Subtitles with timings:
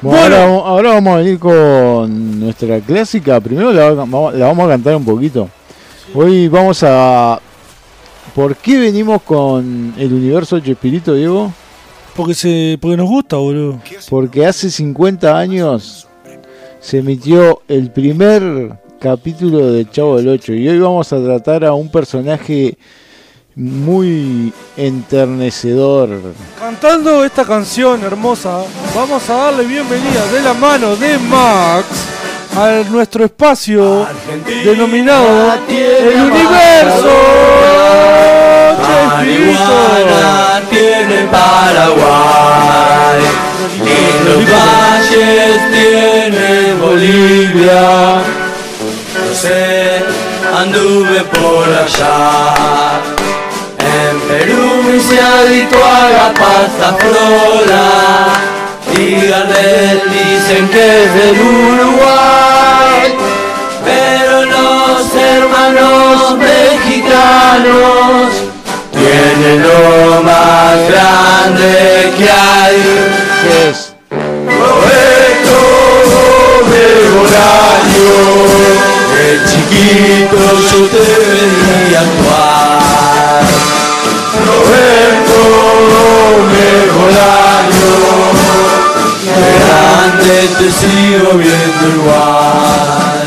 [0.00, 3.40] Bueno, ahora, vamos a venir con nuestra clásica.
[3.40, 4.34] Primero la, vamos
[4.66, 5.48] a cantar un poquito.
[6.14, 7.40] Hoy vamos a.
[8.34, 11.52] ¿Por qué venimos con el universo Chespirito, Diego?
[12.16, 13.80] Porque, se, porque nos gusta, boludo.
[14.08, 16.06] Porque hace 50 años
[16.80, 21.74] se emitió el primer capítulo de Chavo del 8 y hoy vamos a tratar a
[21.74, 22.76] un personaje
[23.56, 26.08] muy enternecedor.
[26.58, 28.62] Cantando esta canción hermosa,
[28.94, 31.86] vamos a darle bienvenida de la mano de Max
[32.56, 34.06] a nuestro espacio
[34.64, 37.10] denominado El Universo.
[39.06, 43.22] Marihuana tiene Paraguay
[43.84, 48.18] y los valles tiene Bolivia.
[49.14, 50.02] No sé,
[50.56, 53.13] anduve por allá
[55.04, 57.88] Perú se adicto a la pasta frola
[58.96, 63.14] y Gardel dicen que es del Uruguay,
[63.84, 68.30] pero los hermanos mexicanos
[68.92, 72.76] tienen lo más grande que hay,
[73.42, 73.94] que es
[74.46, 75.58] Roberto
[77.20, 78.18] Bolaño,
[79.20, 80.38] el chiquito
[80.70, 82.83] yo te venía actuar.
[84.54, 85.40] Roberto
[86.54, 87.94] mejor año,
[89.58, 93.24] grande te sigo viendo igual.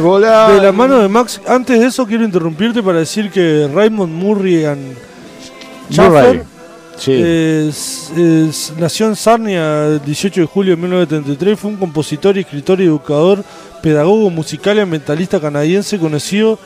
[0.00, 4.12] Bueno, de la mano de Max, antes de eso quiero interrumpirte para decir que Raymond
[4.12, 4.66] Murray
[5.90, 6.44] Schaffer
[8.78, 13.44] nació en Sarnia el 18 de julio de 1933, fue un compositor, escritor y educador,
[13.82, 16.58] pedagogo musical y ambientalista canadiense conocido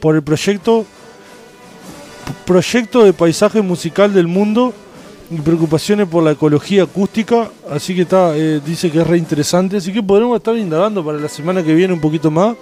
[0.00, 0.84] por el proyecto
[2.44, 4.72] proyecto de paisaje musical del mundo
[5.30, 9.76] y preocupaciones por la ecología acústica, así que está eh, dice que es re interesante,
[9.76, 12.56] así que podremos estar indagando para la semana que viene un poquito más.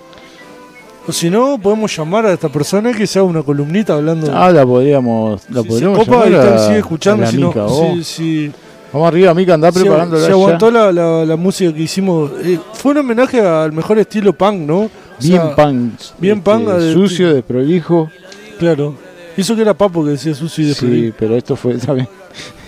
[1.06, 4.30] O si no, podemos llamar a esta persona que sea una columnita hablando.
[4.30, 8.52] Ah, la podríamos, la podríamos llamar sigue escuchando, si no, si,
[8.92, 12.30] Vamos arriba, Mica, andá preparando Se aguantó la, la, música que hicimos.
[12.42, 14.90] Eh, fue un homenaje al mejor estilo punk, ¿no?
[15.20, 16.00] bien punk.
[16.18, 16.68] Bien punk.
[16.68, 18.10] Este, sucio, desprolijo.
[18.58, 18.94] Claro.
[19.36, 21.06] Hizo que era Papo que decía sucio y desprolijo.
[21.08, 22.08] Sí, pero esto fue también.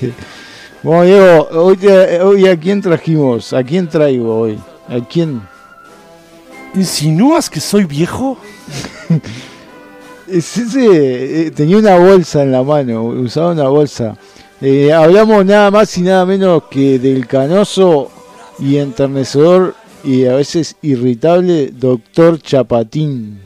[0.82, 1.78] bueno, Diego, hoy,
[2.22, 5.40] hoy a quién trajimos, a quién traigo hoy, a quién.
[6.74, 8.38] ¿Insinúas que soy viejo?
[10.28, 14.16] ese, eh, tenía una bolsa en la mano, usaba una bolsa.
[14.62, 18.10] Eh, hablamos nada más y nada menos que del canoso
[18.58, 23.40] y enternecedor y a veces irritable doctor Chapatín.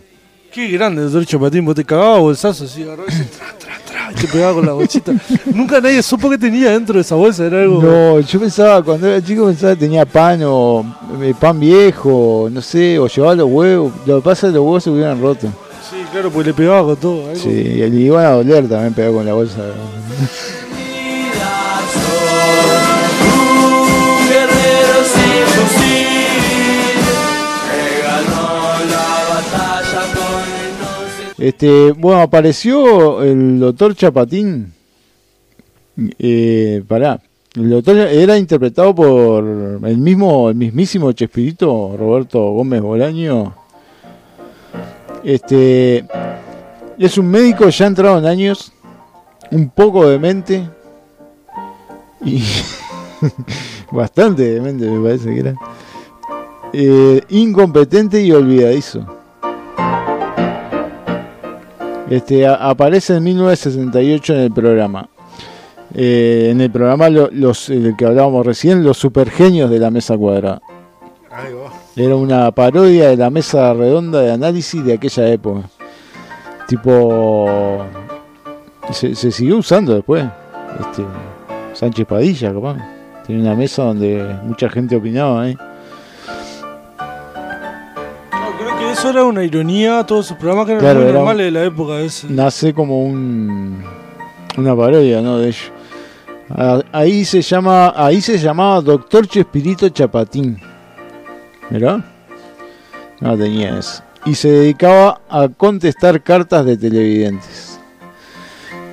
[0.53, 4.15] Qué grande, doctor Chapatín, vos te cagabas bolsazo así, agarrabas y, tra, tra, tra, y
[4.15, 5.13] te pegaba con la bolsita.
[5.55, 7.81] Nunca nadie supo que tenía dentro de esa bolsa, era algo.
[7.81, 10.85] No, yo pensaba, cuando era chico pensaba que tenía pan o
[11.23, 13.93] eh, pan viejo, no sé, o llevaba los huevos.
[14.05, 15.47] Lo que pasa es que los huevos se hubieran roto.
[15.89, 17.37] Sí, claro, pues le pegaba con todo.
[17.37, 19.61] Sí, y le iban a doler también pegar con la bolsa.
[31.45, 34.73] Este, bueno, apareció el doctor Chapatín.
[36.19, 37.21] Eh, pará.
[37.55, 43.55] El doctor era interpretado por el mismo, el mismísimo Chespirito, Roberto Gómez Bolaño.
[45.23, 46.07] Este
[46.99, 48.73] es un médico ya entrado en años,
[49.51, 50.67] un poco demente
[52.25, 52.43] y
[53.91, 55.55] bastante demente me parece que era.
[56.73, 59.07] Eh, incompetente y olvidadizo.
[62.11, 65.09] Este, aparece en 1968 en el programa.
[65.95, 70.61] Eh, en el programa los, del que hablábamos recién, los supergenios de la mesa cuadrada.
[71.97, 75.69] Era una parodia de la mesa redonda de análisis de aquella época.
[76.69, 77.85] Tipo.
[78.91, 80.25] Se, siguió usando después.
[80.81, 81.05] Este,
[81.75, 82.79] Sánchez Padilla, capaz.
[83.27, 85.57] Tenía una mesa donde mucha gente opinaba ahí
[88.95, 92.01] eso era una ironía, todos sus programas que eran muy normales de la época.
[92.01, 92.29] Ese.
[92.31, 93.83] Nace como un
[94.57, 95.39] una parodia, ¿no?
[95.39, 95.73] De ellos.
[96.93, 100.59] Ahí se llama, ahí se llamaba Doctor Chespirito Chapatín.
[101.71, 102.05] ¿Verdad?
[103.21, 104.03] No tenía eso.
[104.27, 107.74] Y se dedicaba a contestar cartas de televidentes,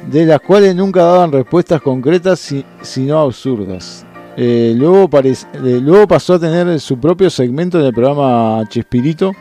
[0.08, 4.06] de las cuales nunca daban respuestas concretas, sino absurdas.
[4.38, 9.34] Eh, luego, eh, luego pasó a tener su propio segmento en el programa Chespirito,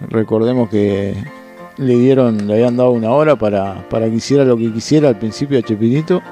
[0.00, 1.14] Recordemos que
[1.76, 5.18] le dieron, le habían dado una hora para, para que hiciera lo que quisiera al
[5.18, 6.22] principio a Chepinito.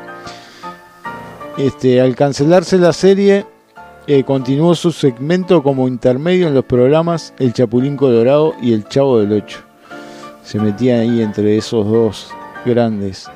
[1.58, 3.44] Este, al cancelarse la serie,
[4.06, 9.18] eh, continuó su segmento como intermedio en los programas El Chapulín Colorado y El Chavo
[9.18, 9.60] del Ocho.
[10.44, 12.28] Se metía ahí entre esos dos
[12.64, 13.28] grandes.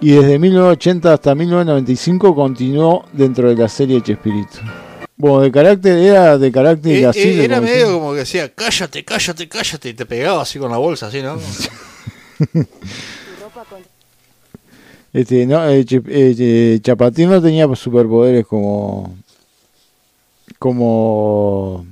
[0.00, 4.58] Y desde 1980 hasta 1995 continuó dentro de la serie Chespirito.
[5.16, 7.20] Bueno, de carácter, era de carácter Eh, así.
[7.20, 10.70] eh, era como medio como que decía, cállate, cállate, cállate, y te pegaba así con
[10.70, 11.38] la bolsa, así, ¿no?
[15.12, 19.16] Este, no, eh, eh, Chapatín no tenía superpoderes como.
[20.58, 21.86] como.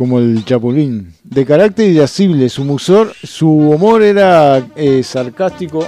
[0.00, 1.12] Como el Chapulín.
[1.22, 5.86] De carácter irascible, su musor, su humor era eh, sarcástico.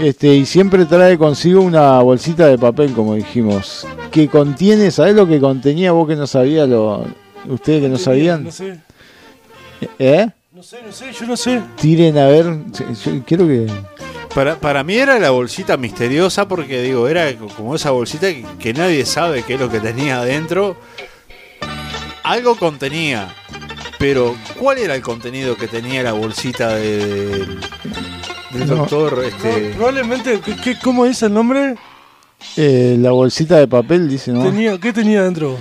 [0.00, 3.86] Este, y siempre trae consigo una bolsita de papel, como dijimos.
[4.10, 6.66] Que contiene, ¿sabés lo que contenía vos que no sabías?
[6.66, 7.04] Lo,
[7.46, 8.44] ustedes que no sabían.
[8.44, 8.80] No sé,
[9.98, 10.26] ¿Eh?
[10.54, 11.60] no sé, no sé, yo no sé.
[11.78, 12.46] Tiren a ver.
[12.72, 13.66] yo quiero que.
[14.34, 18.72] Para, para mí era la bolsita misteriosa porque, digo, era como esa bolsita que, que
[18.72, 20.78] nadie sabe qué es lo que tenía adentro.
[22.26, 23.28] Algo contenía,
[23.98, 27.60] pero ¿cuál era el contenido que tenía la bolsita de- del,
[28.52, 28.76] del No.
[28.76, 29.24] doctor?
[29.24, 31.76] Este, Probablemente, ¿qué, qué- cómo dice el nombre?
[32.56, 34.42] Eh, la bolsita de papel, dice, ¿no?
[34.44, 35.56] Tenía, ¿Qué tenía dentro?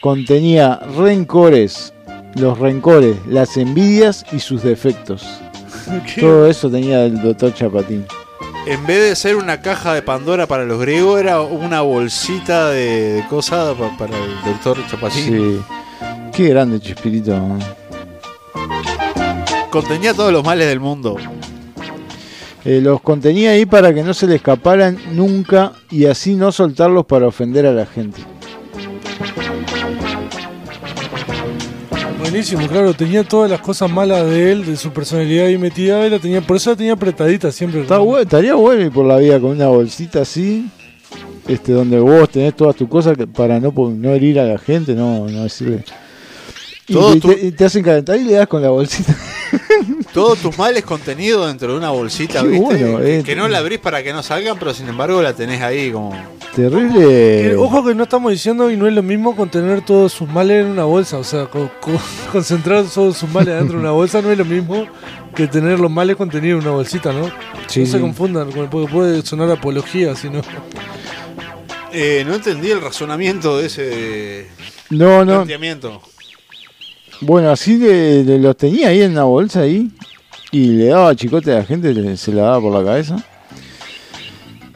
[0.00, 1.92] Contenía rencores,
[2.34, 5.24] los rencores, las envidias y sus defectos.
[6.14, 6.20] ¿Qué?
[6.20, 8.04] Todo eso tenía el doctor Chapatín.
[8.66, 13.12] En vez de ser una caja de Pandora para los griegos, era una bolsita de,
[13.14, 15.24] de cosas pa- para el doctor Chapatín.
[15.24, 15.60] Sí.
[16.40, 17.38] Qué grande Chespirito.
[19.68, 21.18] Contenía todos los males del mundo.
[22.64, 27.04] Eh, los contenía ahí para que no se le escaparan nunca y así no soltarlos
[27.04, 28.22] para ofender a la gente.
[32.20, 36.08] Buenísimo, claro, tenía todas las cosas malas de él, de su personalidad ahí metida, y
[36.08, 37.82] la tenía, por eso la tenía apretadita siempre.
[37.82, 40.70] Está bueno, estaría bueno ir por la vida con una bolsita así,
[41.46, 45.28] este, donde vos tenés todas tus cosas para no, no herir a la gente, no,
[45.28, 45.84] no decirle.
[46.90, 49.14] Y, Todo te, tu- y te hacen calentar y le das con la bolsita.
[50.12, 52.58] Todos tus males contenidos dentro de una bolsita, ¿viste?
[52.64, 53.22] bueno, eh.
[53.24, 56.12] que no la abrís para que no salgan, pero sin embargo la tenés ahí como.
[56.56, 57.52] Terrible.
[57.52, 60.64] Eh, ojo que no estamos diciendo y no es lo mismo contener todos sus males
[60.64, 61.92] en una bolsa, o sea, co- co-
[62.32, 64.84] concentrar todos sus males dentro de una bolsa no es lo mismo
[65.36, 67.30] que tener los males contenidos en una bolsita, ¿no?
[67.68, 70.40] Sí, no se confundan, porque puede sonar apología, si no.
[71.92, 74.46] Eh, no entendí el razonamiento de ese
[74.90, 75.34] No, no.
[75.36, 76.02] planteamiento.
[77.22, 79.90] Bueno, así de, de los tenía ahí en una bolsa ahí
[80.50, 83.24] y le daba chicote a la gente, se la daba por la cabeza.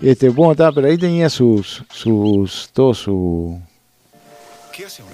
[0.03, 3.59] Este, bueno, estaba, pero ahí tenía sus, sus, todos su,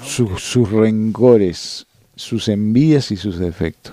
[0.02, 1.86] sus, sus rencores,
[2.16, 3.92] sus envidias y sus defectos.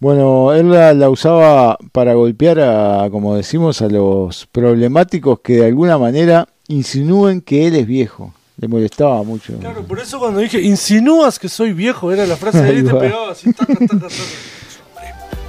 [0.00, 5.66] Bueno, él la, la usaba para golpear a, como decimos, a los problemáticos que de
[5.66, 8.34] alguna manera insinúen que él es viejo.
[8.58, 9.52] Le molestaba mucho.
[9.58, 12.82] Claro, por eso cuando dije, insinúas que soy viejo, era la frase de él y
[12.84, 13.00] te Ahí va.
[13.00, 14.14] pegaba así, taca, taca, taca.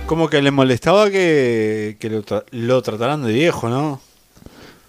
[0.07, 3.99] Como que le molestaba que, que lo, tra- lo trataran de viejo, ¿no?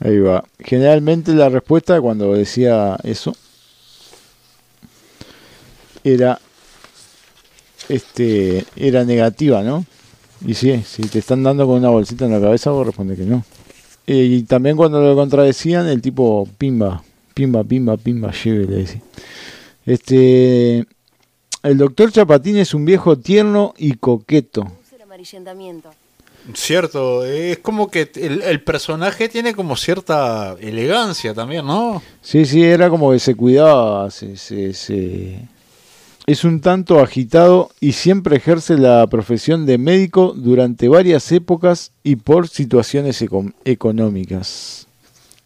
[0.01, 0.45] Ahí va.
[0.61, 3.35] Generalmente la respuesta cuando decía eso
[6.05, 6.39] era
[7.89, 9.85] este era negativa, ¿no?
[10.47, 13.25] Y sí, si te están dando con una bolsita en la cabeza, vos respondes que
[13.25, 13.45] no.
[14.07, 17.03] Eh, y también cuando lo contradecían, el tipo pimba,
[17.39, 19.01] pimba, pimba, pimba, lleve, le decía.
[19.87, 20.85] Este
[21.63, 24.67] el doctor Chapatín es un viejo tierno y coqueto.
[26.55, 32.03] Cierto, es como que el, el personaje tiene como cierta elegancia también, ¿no?
[32.23, 35.39] Sí, sí, era como que se cuidaba, se, se- se-
[36.27, 42.17] es un tanto agitado y siempre ejerce la profesión de médico durante varias épocas y
[42.17, 44.88] por situaciones eco- económicas.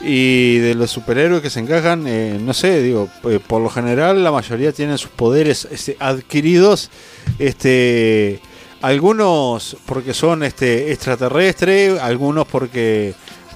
[0.00, 4.22] Y de los superhéroes que se encajan, eh, no sé, digo, eh, por lo general
[4.22, 6.90] la mayoría tienen sus poderes este, adquiridos,
[7.38, 8.40] este,
[8.82, 13.14] algunos porque son este, extraterrestres, algunos porque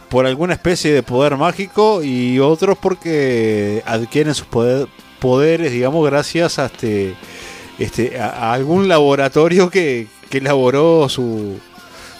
[0.08, 4.88] por alguna especie de poder mágico y otros porque adquieren sus poder-
[5.20, 7.14] poderes, digamos, gracias a, este,
[7.78, 11.58] este, a, a algún laboratorio que, que elaboró su,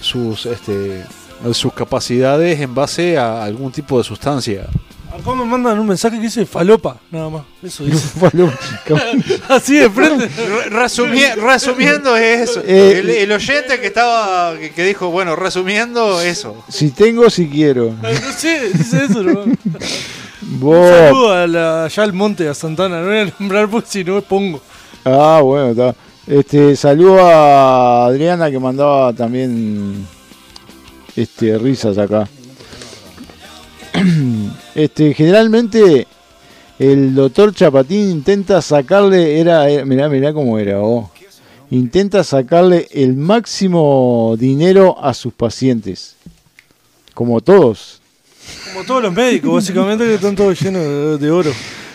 [0.00, 1.04] sus, este,
[1.52, 4.66] sus capacidades en base a algún tipo de sustancia.
[5.12, 7.42] Acá me mandan un mensaje que dice falopa, nada más.
[7.62, 8.08] Eso dice.
[9.48, 10.26] Así de frente.
[10.28, 16.20] Re- resumi- resumiendo eso, Eh, el, el oyente que estaba que, que dijo, bueno, resumiendo
[16.20, 16.62] eso.
[16.68, 17.92] si tengo, si quiero.
[18.02, 19.40] No sé, dice eso, ¿no?
[19.42, 23.00] Un saludo a la- allá al monte, a Santana.
[23.00, 24.60] No voy a nombrar porque si no me pongo.
[25.04, 25.94] Ah, bueno, está.
[26.26, 30.06] Este, saludo a Adriana que mandaba también
[31.16, 32.28] este risas acá.
[34.74, 36.06] Este, generalmente
[36.78, 41.10] el doctor Chapatín intenta sacarle era, era- mirá, mirá cómo era, oh.
[41.70, 46.16] Intenta sacarle el máximo dinero a sus pacientes.
[47.14, 48.00] Como todos.
[48.72, 51.52] Como todos los médicos, básicamente, que están todos llenos de oro.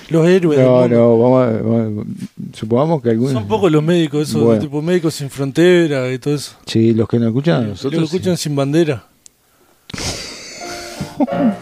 [0.09, 0.57] Los héroes.
[0.59, 0.95] del No, mundo.
[0.95, 4.61] no, vamos a- vamos a- supongamos que algunos Son pocos los médicos, esos Bueno.
[4.61, 6.55] tipo médicos sin frontera y todo eso.
[6.65, 7.91] Sí, los que nos escuchan a Los nosotros.
[7.91, 9.03] que lo escuchan sin bandera.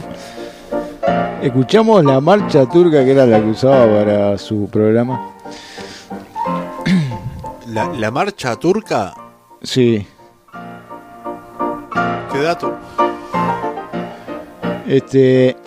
[1.42, 5.30] Escuchamos la marcha turca que era la que usaba para su programa.
[7.68, 9.14] La, la marcha turca,
[9.62, 10.06] Sí.
[12.32, 12.78] qué dato.
[14.88, 15.58] Este.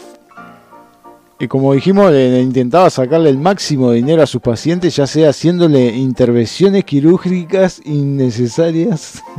[1.38, 5.30] Y como dijimos, le- intentaba sacarle el máximo de dinero a sus pacientes, ya sea
[5.30, 9.22] haciéndole intervenciones quirúrgicas innecesarias.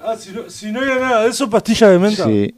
[0.00, 2.24] Ah, si no, si no había nada de eso, pastillas de menta.
[2.24, 2.54] Sí.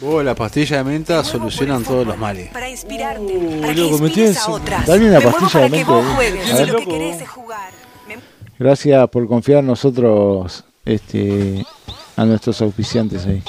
[0.00, 2.48] Vos, la pastilla de menta solucionan todos los males.
[2.52, 4.86] Para inspirarte, Uh, para que loco, me inspires tienes- a otras.
[4.86, 6.44] Dale una Me pastilla de que menta, vos juegues.
[6.44, 6.68] A Si ver.
[6.68, 7.70] lo que querés es jugar.
[8.08, 8.16] Me-
[8.58, 11.66] Gracias por confiar en nosotros, este,
[12.16, 13.42] a nuestros auspiciantes ahí.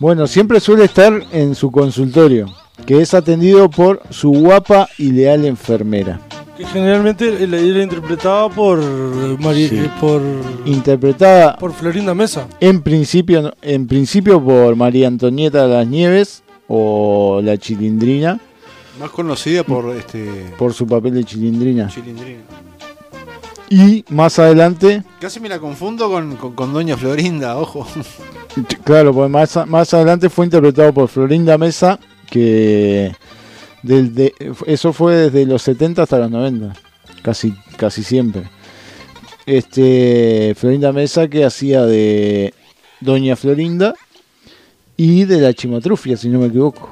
[0.00, 2.46] Bueno, siempre suele estar en su consultorio,
[2.86, 6.20] que es atendido por su guapa y leal enfermera.
[6.56, 8.80] Que generalmente la era interpretada por
[9.40, 9.76] Mari- Sí.
[9.76, 10.20] eh, por,
[10.66, 12.46] Interpretada por Florinda Mesa.
[12.60, 18.40] en principio, en principio por María Antonieta de las Nieves o la Chilindrina,
[18.98, 20.52] Más conocida por este.
[20.58, 21.88] por su papel de Chilindrina.
[21.88, 22.40] Chilindrina.
[23.70, 27.86] Y más adelante, Casi me la confundo con, con, con Doña Florinda, ojo.
[28.84, 31.98] Claro, pues más, más adelante fue interpretado por Florinda Mesa,
[32.30, 33.12] que
[33.82, 34.34] del- de-
[34.66, 36.72] eso fue desde los 70 hasta los 90,
[37.22, 38.44] casi, casi siempre.
[39.46, 42.54] Este, Florinda Mesa que hacía de
[43.00, 43.94] Doña Florinda
[44.96, 46.90] y de la Chimotrufia, si no me equivoco.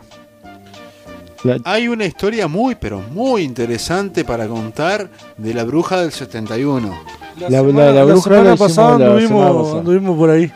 [1.45, 6.99] La- Hay una historia muy, pero muy interesante para contar de la bruja del 71.
[7.39, 9.79] La, La- semana, la- la la bruja semana la hicimos pasada la anduvimos, semana pasada.
[9.79, 10.53] anduvimos por ahí.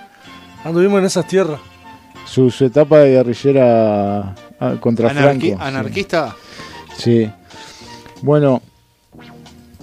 [0.65, 1.61] Anduvimos en esas tierras.
[2.27, 5.63] su, su etapa de guerrillera ah, contra Anarqui- Franco.
[5.63, 6.37] anarquista.
[6.97, 7.29] Sí.
[8.23, 8.63] Bueno,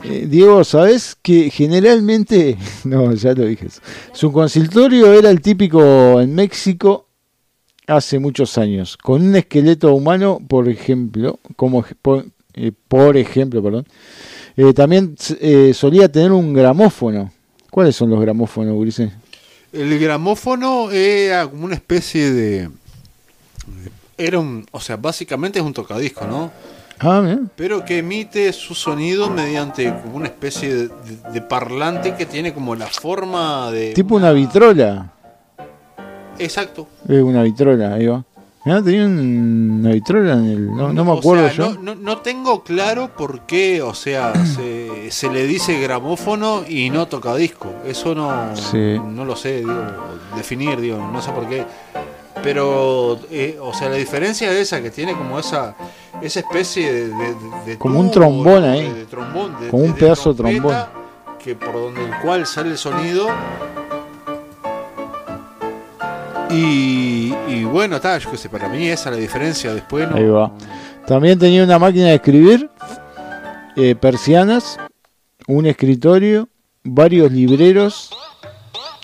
[0.04, 3.82] eh, Diego, ¿sabes que generalmente, no, ya lo dije, eso.
[4.14, 7.08] su consultorio era el típico en México
[7.88, 13.86] hace muchos años, con un esqueleto humano, por ejemplo, como por, eh, por ejemplo, perdón,
[14.56, 17.32] eh, también eh, solía tener un gramófono.
[17.72, 19.12] ¿Cuáles son los gramófonos, Ulises?
[19.72, 22.70] El gramófono era como una especie de.
[24.18, 24.66] Era un.
[24.72, 26.52] O sea, básicamente es un tocadisco, ¿no?
[27.00, 27.40] Ah, mira.
[27.56, 32.54] Pero que emite su sonido mediante como una especie de, de- de parlante que tiene
[32.54, 33.94] como la forma de.
[33.94, 35.12] tipo una vitrola.
[36.40, 36.88] Exacto.
[37.08, 38.24] Es una vitrola, ahí va.
[38.66, 40.76] Mirá, tenía un- en el.
[40.76, 41.74] No, no me O acuerdo sea, yo.
[41.76, 46.90] No, no- no tengo claro por qué, o sea, se, se le dice gramófono y
[46.90, 47.72] no tocadisco.
[47.86, 49.00] Eso no, Sí.
[49.00, 49.74] no lo sé, digo,
[50.36, 51.66] definir, digo, no sé por qué.
[52.44, 55.76] Pero, eh, o sea, la diferencia es esa, que tiene como esa
[56.22, 57.08] esa especie de...
[57.10, 57.36] de-
[57.66, 58.72] de Como un trombón ¿no?
[58.72, 58.90] ahí.
[58.92, 60.90] De, trombón, Como un pedazo de trompeta,
[61.44, 63.28] Que por donde el cual sale el sonido.
[66.52, 69.74] Y, y bueno, está, yo qué sé, para mí esa es la diferencia.
[69.74, 70.16] Después no.
[70.18, 70.52] Ahí va.
[71.06, 72.70] También tenía una máquina de escribir,
[73.76, 74.78] eh, persianas,
[75.48, 76.48] un escritorio,
[76.84, 78.10] varios libreros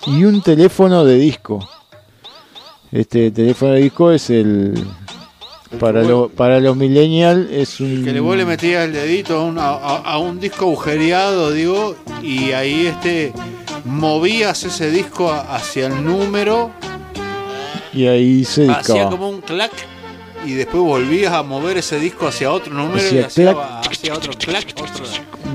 [0.08, 1.68] y un teléfono de disco.
[2.92, 4.74] Este teléfono de disco es el
[5.80, 9.44] para lo- para los millennials es un Que le vos le metías el dedito a
[9.44, 13.34] un, a, a- un disco agujereado, digo, y ahí este
[13.84, 16.72] movías ese disco hacia el número,
[17.96, 19.10] y ahí se hacía discaba.
[19.10, 19.72] como un clac,
[20.46, 24.14] y después volvías a mover ese disco hacia otro número y Hacía hacía, clac, hacía
[24.14, 25.06] otro clac, otro.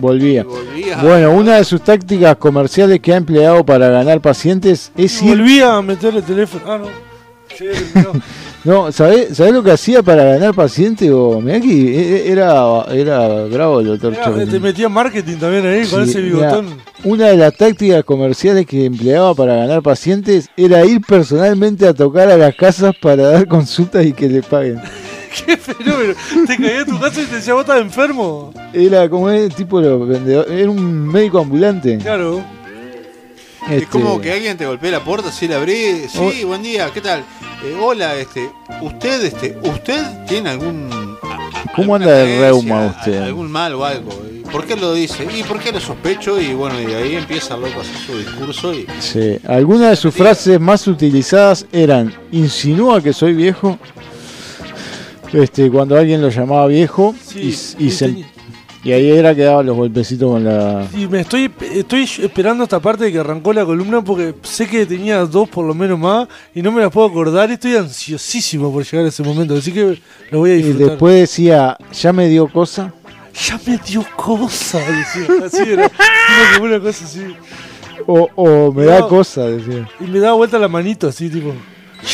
[0.00, 0.44] Volvía.
[0.76, 5.36] y Bueno, una de sus tácticas comerciales que ha empleado para ganar pacientes es ir
[5.36, 6.64] Volví a meter el teléfono.
[6.66, 6.86] Ah, no.
[6.86, 8.12] Al terminado.
[8.62, 11.10] No, ¿sabés, ¿sabés lo que hacía para ganar paciente?
[11.10, 14.48] O, mirá que e- e- era, era bravo el doctor Chapin.
[14.50, 16.66] te metía marketing también ahí con Sí, ese mirá, bigotón.
[17.04, 22.28] una de las tácticas comerciales que empleaba para ganar pacientes era ir personalmente a tocar
[22.30, 24.78] a las casas para dar consultas y que le paguen.
[25.46, 26.12] Qué fenómeno.
[26.46, 28.52] Te caía a tu casa y te decía, vos estás enfermo.
[28.74, 31.96] Era como el tipo de los vendedores, era un médico ambulante.
[31.98, 32.42] Claro.
[33.66, 36.46] Es Este, como que alguien te golpea la puerta, si la abrí, sí, Oh.
[36.48, 37.20] buen día, ¿qué tal?
[37.64, 40.88] Eh, hola, este, usted, este, usted tiene algún
[41.76, 43.22] ¿Cómo anda de creencia, reuma usted?
[43.22, 44.10] algún mal o algo?
[44.34, 45.26] ¿Y ¿Por qué lo dice?
[45.36, 46.40] ¿Y por qué lo sospecho?
[46.40, 49.96] Y bueno, y ahí empieza el loco a hacer su discurso y Sí, algunas de
[49.96, 53.78] sus frases más utilizadas eran insinúa que soy viejo.
[55.32, 58.24] Este, cuando alguien lo llamaba viejo y, Sí, y y se-
[58.82, 62.80] y ahí era que daba los golpecitos con la Y me estoy, estoy esperando esta
[62.80, 66.26] parte de que arrancó la columna porque sé que tenía dos por lo menos más
[66.54, 69.72] y no me las puedo acordar y estoy ansiosísimo por llegar a ese momento, así
[69.72, 69.98] que
[70.30, 70.88] lo voy a y disfrutar.
[70.90, 72.92] después decía ya me dio cosa
[73.48, 75.26] Ya me dio cosa, decía.
[75.46, 75.88] Así era.
[76.56, 77.22] Como una cosa así.
[78.06, 81.52] o, o me da cosa decía Y me daba vuelta la manito así, tipo.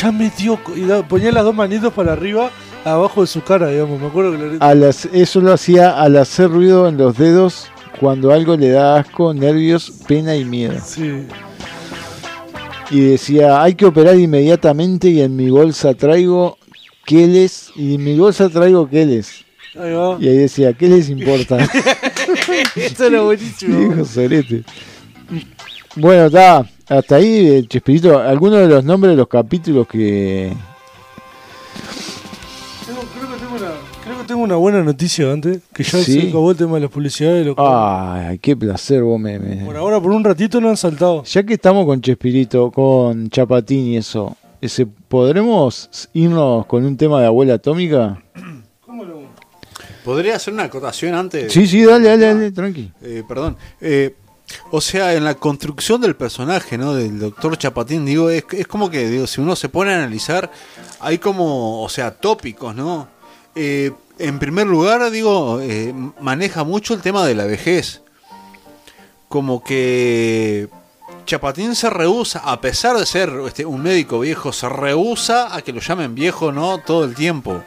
[0.00, 0.59] Ya me dio.
[0.74, 2.50] Y da- ponía las dos manitos para arriba,
[2.92, 4.01] abajo de su cara, digamos.
[4.01, 7.66] Me acuerdo que lo hac- eso lo hacía al hacer ruido en los dedos
[8.01, 10.75] cuando algo le da asco, nervios, pena y miedo.
[10.85, 11.27] Sí.
[12.90, 16.57] Y decía, hay que operar inmediatamente y en mi bolsa traigo
[17.05, 19.44] queles y en mi bolsa traigo queles.
[19.79, 20.16] Ahí va.
[20.20, 21.59] Y ahí decía, ¿qué les importa?
[22.77, 23.92] Esto era buenísimo.
[23.94, 24.62] Hijo sorete.
[25.96, 26.64] Bueno, está.
[26.88, 30.53] Hasta ahí, Chespirito, algunos de los nombres de los capítulos que...
[34.27, 35.61] tengo una buena noticia antes.
[35.73, 36.21] Que ya Sí.
[36.21, 37.47] se acabó el tema de las publicidades.
[37.47, 39.39] Lo Ay, qué placer vos me...
[39.39, 41.23] me- Por ahora, por un ratito, no han saltado.
[41.25, 47.21] Ya que estamos con Chespirito, con Chapatín y eso, ese, ¿podremos irnos con un tema
[47.21, 48.23] de abuela atómica?
[50.05, 51.53] ¿Podría hacer una acotación antes?
[51.53, 52.93] Sí, sí, dale, dale, dale, tranqui.
[53.03, 53.57] Eh, perdón.
[53.81, 54.15] Eh,
[54.71, 56.95] o sea, en la construcción del personaje, ¿no?
[56.95, 60.49] Del doctor Chapatín, digo, es, es como que, digo, si uno se pone a analizar,
[61.01, 63.09] hay como, o sea, tópicos, ¿no?
[63.57, 68.02] Eh, en primer lugar, digo, eh, maneja mucho el tema de la vejez.
[69.29, 70.68] Como que
[71.26, 75.72] Chapatín se rehúsa, a pesar de ser este, un médico viejo, se rehúsa a que
[75.72, 76.79] lo llamen viejo, ¿no?
[76.79, 77.62] Todo el tiempo.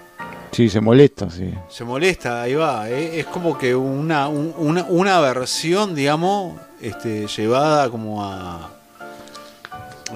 [0.51, 1.53] Sí, se molesta, sí.
[1.69, 2.89] Se molesta, ahí va.
[2.89, 8.71] eh, Es como que una, un- una, una versión, digamos, este, llevada como a.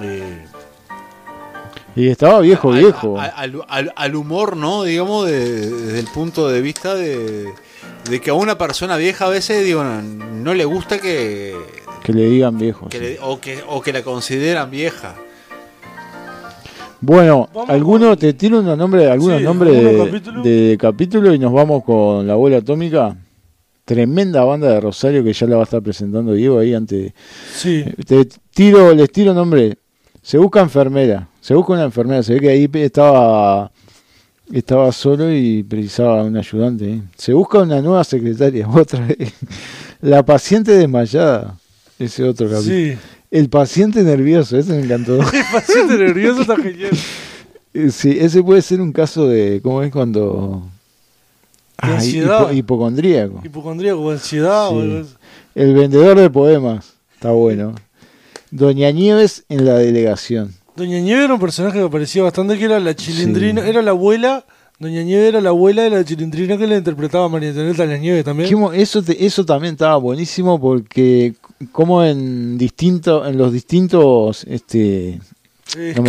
[0.02, 0.46] eh,
[1.96, 3.18] Y estaba viejo, al- viejo.
[3.18, 4.82] Al, al- al humor, ¿no?
[4.82, 7.46] Digamos, de- desde el punto de vista de,
[8.10, 11.54] de que a una persona vieja a veces, digo, no, no le gusta que.
[12.02, 12.88] Que le digan viejo.
[12.88, 13.04] que sí.
[13.04, 15.14] le- o, que, o que la consideran vieja.
[17.00, 21.52] Bueno, ¿alguno con- te tiro unos nombres, algunos Sí, nombres ¿algunos de, capítulo y nos
[21.52, 23.16] vamos con la abuela atómica?
[23.84, 27.12] Tremenda banda de Rosario que ya la va a estar presentando Diego ahí antes.
[27.54, 27.84] Sí.
[28.06, 29.76] Te tiro, les tiro nombre.
[30.24, 31.28] Se busca enfermera.
[31.40, 32.22] Se busca una enfermera.
[32.22, 33.70] Se ve que ahí estaba
[34.52, 36.90] estaba solo y precisaba un ayudante.
[36.94, 37.02] ¿eh?
[37.16, 38.66] Se busca una nueva secretaria.
[38.72, 39.32] Otra vez.
[40.00, 41.56] La paciente desmayada.
[41.98, 42.74] Ese otro capítulo.
[42.74, 42.96] Sí.
[43.30, 44.56] El paciente nervioso.
[44.58, 45.14] Ese me encantó.
[45.32, 46.90] El paciente nervioso está genial.
[47.76, 49.58] Eh, Sí, ese puede ser un caso de.
[49.60, 50.62] ¿Cómo es cuando.?
[51.76, 52.42] Ah, ansiedad.
[52.50, 53.40] hipo- hipocondríaco.
[53.44, 54.98] Hipocondríaco o ansiedad o Sí.
[55.02, 55.14] así.
[55.56, 56.92] El vendedor de poemas.
[57.14, 57.74] Está bueno.
[58.56, 60.54] Doña Nieves en la delegación.
[60.76, 64.44] Doña Nieve era un personaje que aparecía bastante, que era la chilindrina, era la abuela,
[64.78, 68.00] Doña Nieve era la abuela de la chilindrina que le interpretaba a María Antonieta Las
[68.00, 68.48] Nieves también.
[68.72, 71.34] Eso, te- eso también estaba buenísimo porque
[71.72, 75.20] como en distinto, en los distintos este,
[75.76, 76.02] Eh, no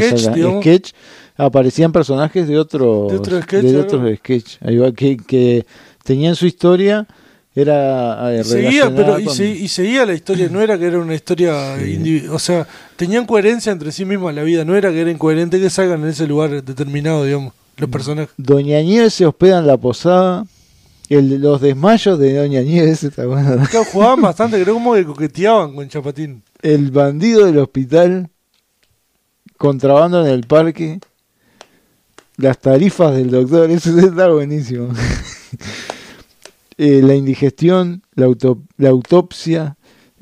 [0.62, 0.91] sketch,
[1.38, 4.58] aparecían personajes de otros De otro sketch, de otros sketch.
[4.62, 5.65] Ahí va, que, que
[6.03, 7.08] tenían su historia
[7.55, 11.15] era eh, Seguía, y, con- se- y seguía la historia, no era que era una
[11.15, 11.77] historia
[12.31, 15.69] o sea, tenían coherencia entre sí mismas la vida, no era que era incoherente que
[15.69, 18.33] salgan en ese lugar determinado, digamos, los personajes.
[18.37, 20.45] Doña Nieves se hospeda en la posada.
[21.07, 23.63] El los desmayos de Doña Nieves está bueno.
[23.93, 26.41] Jugaban bastante, creo como que coqueteaban con Chapatín.
[26.61, 28.29] El bandido del hospital.
[29.57, 30.99] Contrabando en el parque.
[32.37, 33.69] Las tarifas del doctor.
[33.71, 34.89] Eso está buenísimo.
[36.77, 38.01] Eh, la indigestión.
[38.15, 39.77] La, auto- la autopsia.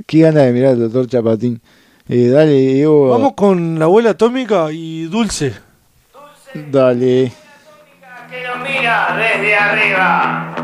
[0.07, 1.61] Qué gana de mirar al doctor Chapatín.
[2.09, 3.09] Eh, dale, Diego.
[3.09, 5.53] Vamos con la abuela atómica y Dulce.
[6.71, 7.31] Dale.
[8.29, 10.55] que lo mira desde arriba.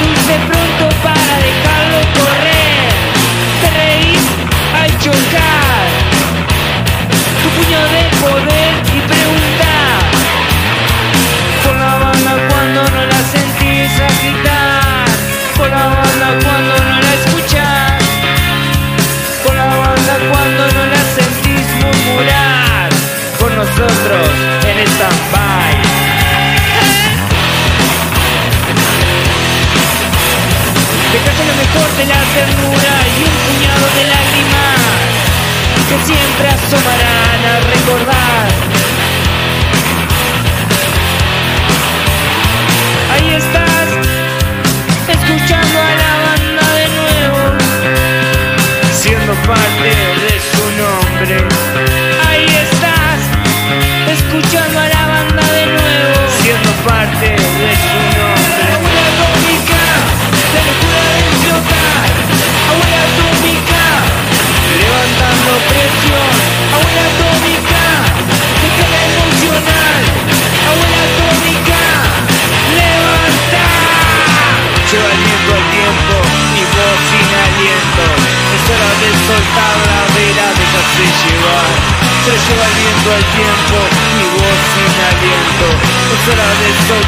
[0.00, 0.61] Con el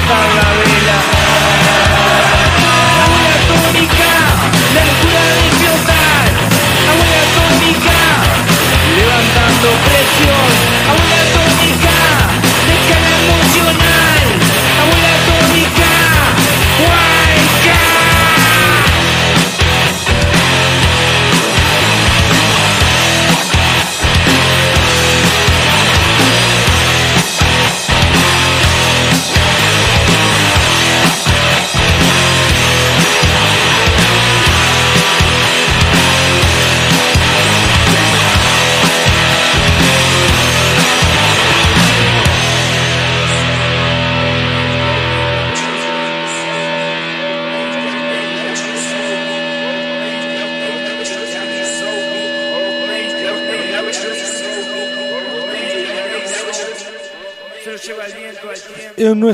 [0.06, 0.43] de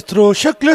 [0.00, 0.68] nuestro ya clásico